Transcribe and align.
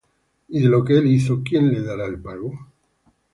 Y 0.47 0.61
de 0.61 0.67
lo 0.67 0.83
que 0.83 0.97
él 0.97 1.05
hizo, 1.05 1.43
¿quién 1.43 1.71
le 1.71 1.83
dará 1.83 2.07
el 2.07 2.19
pago? 2.19 2.53